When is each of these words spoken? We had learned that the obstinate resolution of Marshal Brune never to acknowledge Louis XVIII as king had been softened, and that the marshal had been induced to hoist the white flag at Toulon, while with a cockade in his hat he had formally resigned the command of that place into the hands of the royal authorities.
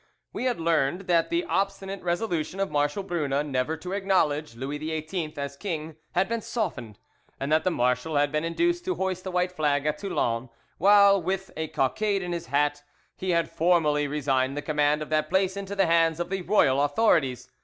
We 0.33 0.45
had 0.45 0.59
learned 0.59 1.01
that 1.01 1.29
the 1.29 1.43
obstinate 1.43 2.01
resolution 2.01 2.59
of 2.59 2.71
Marshal 2.71 3.03
Brune 3.03 3.51
never 3.51 3.77
to 3.77 3.91
acknowledge 3.93 4.55
Louis 4.55 4.79
XVIII 4.79 5.35
as 5.37 5.55
king 5.55 5.95
had 6.13 6.27
been 6.27 6.41
softened, 6.41 6.97
and 7.39 7.51
that 7.51 7.63
the 7.63 7.69
marshal 7.69 8.15
had 8.15 8.31
been 8.31 8.43
induced 8.43 8.83
to 8.85 8.95
hoist 8.95 9.23
the 9.23 9.29
white 9.29 9.51
flag 9.51 9.85
at 9.85 9.99
Toulon, 9.99 10.49
while 10.79 11.21
with 11.21 11.51
a 11.55 11.67
cockade 11.67 12.23
in 12.23 12.31
his 12.31 12.47
hat 12.47 12.81
he 13.15 13.29
had 13.29 13.47
formally 13.51 14.07
resigned 14.07 14.57
the 14.57 14.63
command 14.63 15.03
of 15.03 15.11
that 15.11 15.29
place 15.29 15.55
into 15.55 15.75
the 15.75 15.85
hands 15.85 16.19
of 16.19 16.31
the 16.31 16.41
royal 16.41 16.81
authorities. 16.81 17.47